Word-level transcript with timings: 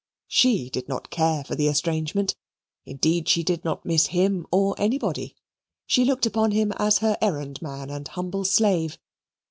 She 0.29 0.71
did 0.71 0.89
not 0.89 1.11
care 1.11 1.43
for 1.43 1.53
the 1.53 1.67
estrangement. 1.67 2.35
Indeed, 2.87 3.29
she 3.29 3.43
did 3.43 3.63
not 3.63 3.85
miss 3.85 4.07
him 4.07 4.47
or 4.51 4.73
anybody. 4.79 5.35
She 5.85 6.05
looked 6.05 6.25
upon 6.25 6.49
him 6.49 6.71
as 6.77 6.97
her 7.05 7.19
errand 7.21 7.61
man 7.61 7.91
and 7.91 8.07
humble 8.07 8.43
slave. 8.45 8.97